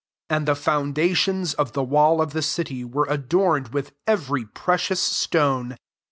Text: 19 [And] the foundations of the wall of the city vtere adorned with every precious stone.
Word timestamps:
19 0.31 0.35
[And] 0.41 0.47
the 0.47 0.55
foundations 0.55 1.53
of 1.53 1.73
the 1.73 1.83
wall 1.83 2.23
of 2.23 2.33
the 2.33 2.41
city 2.41 2.83
vtere 2.83 3.05
adorned 3.07 3.67
with 3.67 3.91
every 4.07 4.45
precious 4.45 4.99
stone. 4.99 5.77